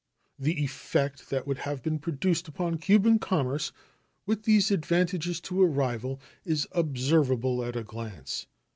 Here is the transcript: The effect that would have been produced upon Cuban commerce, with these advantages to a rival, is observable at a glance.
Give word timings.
The 0.39 0.63
effect 0.63 1.29
that 1.29 1.45
would 1.45 1.59
have 1.59 1.83
been 1.83 1.99
produced 1.99 2.47
upon 2.47 2.79
Cuban 2.79 3.19
commerce, 3.19 3.71
with 4.25 4.45
these 4.45 4.71
advantages 4.71 5.39
to 5.41 5.61
a 5.61 5.67
rival, 5.67 6.19
is 6.43 6.67
observable 6.71 7.63
at 7.63 7.75
a 7.75 7.83
glance. 7.83 8.47